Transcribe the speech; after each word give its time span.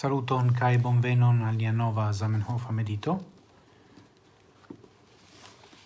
Saluton 0.00 0.54
kai 0.56 0.78
bonvenon 0.78 1.42
al 1.44 1.56
nia 1.60 1.70
nova 1.76 2.06
Zamenhof 2.12 2.70
medito. 2.70 3.14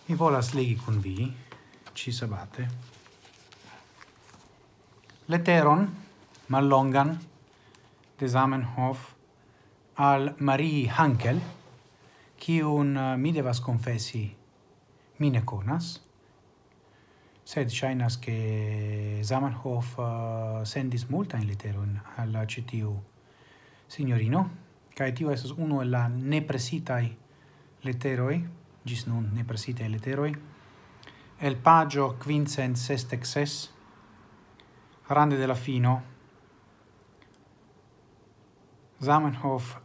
Mi 0.07 0.15
volas 0.15 0.53
legi 0.53 0.75
kun 0.77 1.01
vi 1.03 1.33
ci 1.93 2.11
sabate. 2.11 2.67
Leteron 5.25 5.81
mallongan 6.47 7.11
de 8.17 8.27
Zamenhof 8.27 8.99
al 9.95 10.33
Marie 10.37 10.87
Hankel, 10.87 11.41
kiun 12.37 12.95
uh, 12.95 13.17
mi 13.17 13.33
devas 13.33 13.59
confessi 13.59 14.23
mine 15.17 15.41
conas, 15.43 15.99
sed 17.43 17.67
shainas 17.67 18.15
che 18.19 19.19
Zamenhof 19.23 19.97
uh, 19.97 20.63
sendis 20.63 21.03
multa 21.09 21.35
in 21.35 21.47
letteron 21.47 22.01
alla 22.15 22.45
citiu 22.45 22.95
signorino, 23.87 24.49
cae 24.95 25.11
tio 25.11 25.31
estas 25.31 25.51
uno 25.51 25.81
el 25.81 25.91
la 25.91 26.07
nepresitai 26.07 27.15
leteroi, 27.83 28.41
gis 28.85 29.05
nun 29.07 29.31
nepresitai 29.33 29.89
leteroi, 29.89 30.35
el 31.39 31.55
pagio 31.57 32.15
quincent 32.17 32.77
sestexes, 32.77 33.31
ses, 33.31 33.73
rande 35.07 35.37
della 35.37 35.55
fino, 35.55 36.13
Zamenhof 39.01 39.75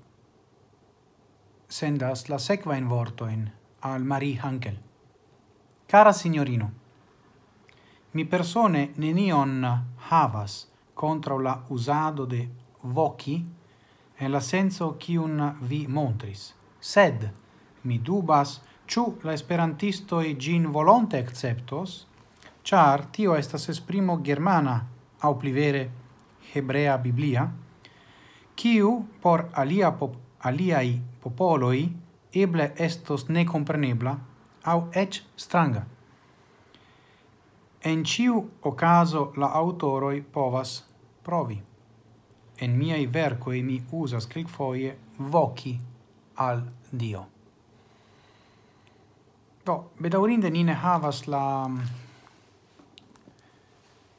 sendas 1.66 2.28
la 2.28 2.38
sequa 2.38 2.76
in 2.76 2.86
vortoin 2.86 3.50
al 3.80 4.04
Marie 4.04 4.38
Hankel. 4.38 4.78
Cara 5.86 6.12
signorino, 6.12 6.72
mi 8.12 8.24
persone 8.24 8.92
nenion 8.94 9.84
havas 10.08 10.70
contra 10.94 11.36
la 11.38 11.64
usado 11.68 12.24
de 12.24 12.48
voci 12.82 13.44
en 14.20 14.32
la 14.32 14.40
senso 14.40 14.94
kiun 15.00 15.40
vi 15.68 15.86
montris. 15.88 16.52
Sed 16.80 17.28
mi 17.82 17.98
dubas 17.98 18.60
ciu 18.86 19.16
la 19.24 19.32
esperantistoi 19.32 20.36
gin 20.38 20.70
volonte 20.72 21.18
acceptos, 21.18 22.06
char 22.62 23.06
tio 23.12 23.36
estas 23.36 23.68
esprimo 23.68 24.20
germana, 24.22 24.86
au 25.20 25.38
plivere 25.38 25.90
hebrea 26.54 26.96
biblia, 26.98 27.48
kiu 28.56 29.06
por 29.20 29.48
alia 29.52 29.92
pop, 29.92 30.16
aliai 30.40 31.00
popoloi 31.22 31.88
eble 32.32 32.72
estos 32.76 33.28
necomprenebla 33.28 34.18
au 34.64 34.88
ec 34.92 35.22
stranga. 35.36 35.86
En 37.84 38.04
ciu 38.04 38.44
ocaso 38.62 39.32
la 39.36 39.46
autoroi 39.46 40.20
povas 40.20 40.84
provi 41.22 41.69
en 42.60 42.76
miei 42.76 43.06
vercoi 43.06 43.62
mi 43.62 43.82
usas 43.90 44.26
quelquefoie 44.26 44.96
voci 45.16 45.78
al 46.34 46.62
Dio. 46.90 47.28
Do, 49.64 49.90
bedaurinde 49.96 50.50
nine 50.50 50.74
havas 50.74 51.26
la 51.26 51.68
mm, 51.68 51.80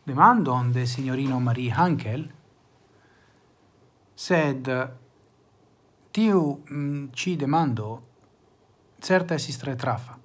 demandon 0.03 0.71
de 0.71 0.85
signorino 0.85 1.39
Marie 1.39 1.71
Hankel, 1.71 2.25
sed 4.15 4.69
tiu 6.11 6.41
mm, 6.69 7.05
ci 7.13 7.35
demando 7.35 8.01
certa 8.99 9.35
esis 9.35 9.57
tre 9.57 9.75
trafa, 9.75 10.17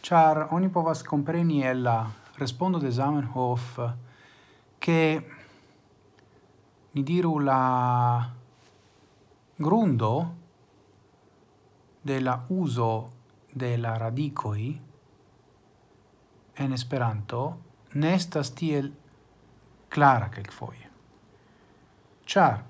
char 0.00 0.48
oni 0.50 0.68
povas 0.68 1.02
compreni 1.02 1.62
el 1.64 1.82
la 1.82 1.98
respondo 2.36 2.78
de 2.78 2.90
Zamenhof 2.90 3.80
che 4.78 5.35
ni 6.96 7.02
diru 7.02 7.38
la 7.44 8.32
grundo 9.56 10.34
de 12.02 12.20
la 12.20 12.44
uso 12.48 13.12
de 13.52 13.76
la 13.76 13.98
radicoi 13.98 14.80
en 16.54 16.72
Esperanto 16.72 17.58
nestas 17.92 18.54
tiel 18.54 18.88
clara 19.88 20.30
quelquefoje. 20.30 20.88
Char, 22.24 22.64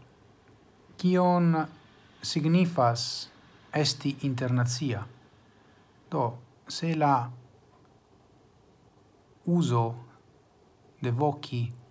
kion 0.98 1.54
signifas 2.20 3.30
esti 3.70 4.16
internazia? 4.22 5.06
Do, 6.10 6.26
se 6.66 6.96
la 6.96 7.30
uso 9.44 9.86
de 10.98 11.10
voci 11.12 11.85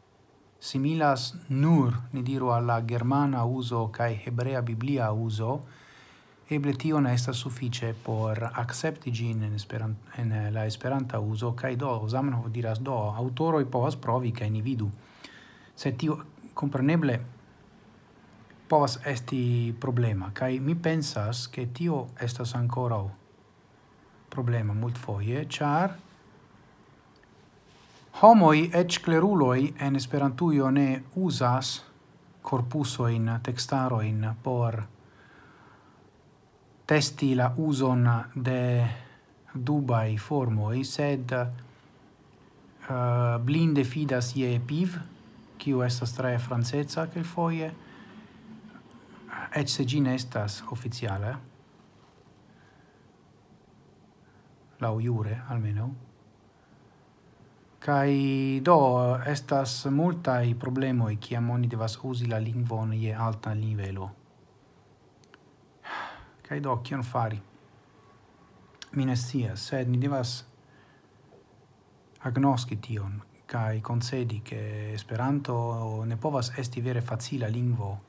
similas 0.65 1.35
nur, 1.49 1.93
ni 2.11 2.23
diru, 2.23 2.49
alla 2.49 2.81
germana 2.81 3.45
uso 3.45 3.87
kai 3.93 4.15
hebrea 4.25 4.61
biblia 4.61 5.11
uso, 5.11 5.59
eble 6.49 6.73
tio 6.73 6.99
ne 6.99 7.13
estas 7.13 7.37
suffice 7.37 7.93
por 7.93 8.41
accepti 8.53 9.11
gin 9.13 9.43
en, 9.43 9.53
esperan, 9.53 9.95
en 10.17 10.31
eh, 10.31 10.49
la 10.51 10.65
esperanta 10.65 11.19
uso, 11.19 11.53
kai 11.53 11.75
do, 11.75 11.91
Zamenhof 12.09 12.49
diras 12.49 12.81
do, 12.81 12.95
autoroi 12.95 13.65
povas 13.65 13.95
provi 13.95 14.31
kai 14.31 14.49
ni 14.49 14.61
vidu. 14.61 14.89
Se 15.75 15.91
tio, 15.91 16.17
compreneble, 16.53 17.19
povas 18.67 18.97
esti 19.05 19.75
problema, 19.79 20.31
kai 20.33 20.57
mi 20.59 20.73
pensas 20.75 21.45
ke 21.47 21.67
tio 21.73 22.07
estas 22.19 22.55
ancora 22.55 23.03
problema 24.33 24.73
multfoje, 24.73 25.45
char 25.45 25.93
Homoi 28.21 28.69
et 28.73 28.99
cleruloi 29.03 29.73
en 29.79 29.95
esperantuio 29.95 30.71
ne 30.71 31.03
usas 31.15 31.83
corpusoin, 32.41 33.39
textaroin 33.43 34.35
por 34.43 34.83
testi 36.87 37.35
la 37.35 37.51
uson 37.57 38.07
de 38.45 38.87
dubai 39.67 40.15
formoi, 40.17 40.85
sed 40.87 41.35
uh, 41.35 41.43
blinde 43.43 43.83
fidas 43.83 44.31
ie 44.39 44.61
piv, 44.63 44.95
kiu 45.59 45.83
estas 45.83 46.15
tre 46.15 46.37
franceca 46.39 47.09
foie, 47.23 47.67
et 49.55 49.67
se 49.67 49.83
gin 49.83 50.07
estas 50.07 50.63
officiale, 50.71 51.35
lau 54.79 54.99
iure 55.03 55.41
almeno, 55.49 55.91
Kai 57.85 58.61
do 58.65 58.77
estas 59.29 59.85
multai 59.93 60.55
problemoi 60.57 61.17
kiam 61.21 61.49
oni 61.53 61.67
devas 61.69 61.99
usi 62.03 62.25
la 62.25 62.39
lingvon 62.41 62.93
je 62.93 63.11
alta 63.13 63.53
nivelo. 63.53 64.07
Kai 66.47 66.59
do 66.59 66.77
kion 66.77 67.03
fari? 67.03 67.37
Mi 68.91 69.05
ne 69.05 69.15
sed 69.15 69.89
ni 69.89 69.99
devas 70.01 70.45
agnoski 72.19 72.75
tion 72.81 73.21
kai 73.45 73.81
concedi 73.81 74.41
che 74.41 74.93
Esperanto 74.93 76.03
ne 76.05 76.17
povas 76.17 76.51
esti 76.57 76.81
vere 76.81 77.01
facila 77.01 77.47
lingvo 77.47 77.99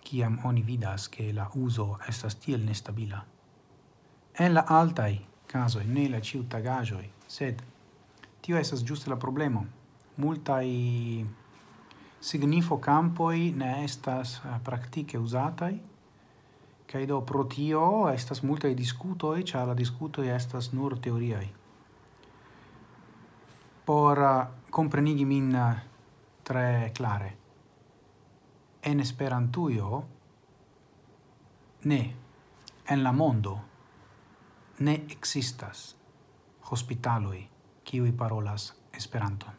kiam 0.00 0.38
oni 0.44 0.62
vidas 0.62 1.08
che 1.08 1.32
la 1.32 1.50
uso 1.54 1.98
estas 2.08 2.34
tiel 2.36 2.64
nestabila. 2.64 3.24
En 4.32 4.54
la 4.54 4.64
altai 4.66 5.26
casoi, 5.46 5.84
ne 5.86 6.08
la 6.08 6.20
ciutagajoi, 6.20 7.10
sed 7.26 7.62
Tio 8.40 8.56
esas 8.56 8.84
giuste 8.84 9.10
la 9.10 9.16
problemo. 9.16 9.66
Multai 10.16 11.26
signifo 12.20 12.78
campoi 12.78 13.52
ne 13.56 13.84
estas 13.84 14.40
eh, 14.44 14.58
praktike 14.64 15.18
usatai, 15.18 15.80
kaj 16.90 17.06
do 17.06 17.20
pro 17.24 17.44
tio 17.44 18.08
estas 18.12 18.42
multai 18.42 18.74
discutoi, 18.74 19.44
cia 19.44 19.64
la 19.64 19.74
discutoi 19.74 20.28
estas 20.28 20.72
nur 20.72 20.98
teoriai. 20.98 21.48
Por 23.84 24.18
eh, 24.18 24.46
komprenigi 24.70 25.24
min 25.24 25.54
eh, 25.54 25.82
tre 26.42 26.90
klare. 26.94 27.36
En 28.82 29.00
esperantuio, 29.00 30.04
ne 31.84 32.00
en 32.88 33.02
la 33.02 33.12
mondo 33.12 33.60
ne 34.80 34.94
existas 35.10 35.94
hospitaloi, 36.70 37.40
kiuj 37.84 38.12
parolas 38.12 38.74
Esperanton. 38.92 39.54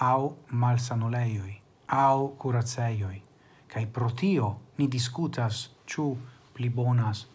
Au 0.00 0.36
malsanuleioi, 0.50 1.60
au 1.88 2.28
curaceioi, 2.28 3.22
kaj 3.68 3.86
pro 3.86 4.10
tio 4.10 4.60
ni 4.78 4.88
discutas 4.90 5.70
ciu 5.86 6.18
pli 6.54 6.70
bonas 6.70 7.26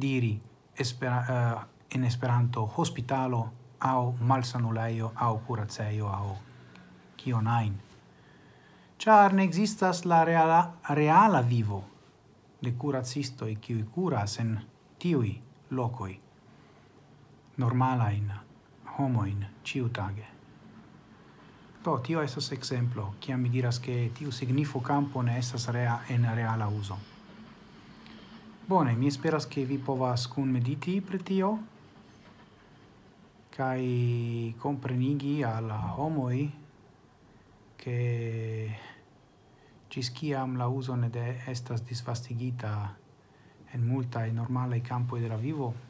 diri 0.00 0.40
espera, 0.78 1.24
eh, 1.28 1.52
uh, 1.52 1.62
in 1.94 2.04
Esperanto 2.04 2.72
hospitalo 2.76 3.50
au 3.80 4.14
malsanuleio 4.20 5.12
au 5.14 5.38
curaceio 5.38 6.08
au 6.08 6.36
kion 7.16 7.46
ajn. 7.46 7.74
Char 8.98 9.32
ne 9.32 9.42
existas 9.42 10.04
la 10.04 10.24
reala, 10.24 10.72
reala 10.90 11.42
vivo 11.42 11.84
de 12.62 12.72
curacistoi 12.72 13.56
kiuj 13.56 13.84
curas 13.94 14.38
en 14.38 14.60
tiui 14.98 15.40
locoi 15.70 16.20
normala 17.60 18.10
in 18.10 18.32
homo 18.96 19.24
in 19.24 19.46
ciu 19.62 19.90
tage. 19.90 20.24
Do, 21.82 22.00
tio 22.00 22.22
estas 22.22 22.50
exemplo, 22.52 23.14
ciam 23.20 23.40
mi 23.40 23.48
diras 23.48 23.78
che 23.80 24.10
tiu 24.14 24.30
signifo 24.30 24.80
campo 24.80 25.20
ne 25.20 25.36
estas 25.38 25.68
rea 25.68 26.02
en 26.08 26.24
reala 26.34 26.66
uso. 26.68 26.98
Bone, 28.66 28.94
mi 28.94 29.06
esperas 29.06 29.46
che 29.46 29.64
vi 29.64 29.78
povas 29.78 30.26
cun 30.28 30.48
mediti 30.48 31.00
pre 31.00 31.18
tio, 31.18 31.58
kai 33.50 34.54
comprenigi 34.56 35.42
al 35.42 35.70
homoi 35.96 36.50
che 37.76 38.76
cis 39.88 40.12
ciam 40.14 40.56
la 40.56 40.66
uso 40.66 40.94
ne 40.94 41.10
de 41.10 41.42
estas 41.46 41.84
disvastigita 41.84 42.96
en 43.72 43.86
multa 43.86 44.24
e 44.24 44.32
normale 44.32 44.80
campo 44.80 45.18
de 45.18 45.28
la 45.28 45.36
vivo, 45.36 45.89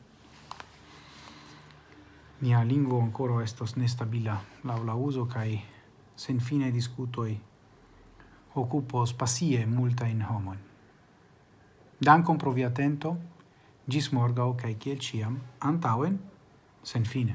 mia 2.41 2.65
lingvo 2.65 3.03
ancora 3.03 3.45
estos 3.45 3.77
nestabila 3.77 4.41
la 4.65 4.79
la 4.79 4.95
uso 4.95 5.27
kaj 5.29 5.61
senfine 6.17 6.73
diskutoj 6.73 7.31
occupos 8.55 9.15
pasie 9.15 9.67
multain 9.67 10.23
homon 10.23 10.71
Dankon 12.01 12.39
pro 12.39 12.51
via 12.51 12.69
atento, 12.73 13.19
gis 13.85 14.07
morgau, 14.17 14.55
cae 14.57 14.73
kiel 14.81 15.03
ciam, 15.05 15.35
antauen, 15.61 16.15
sen 16.83 17.05
fine. 17.05 17.35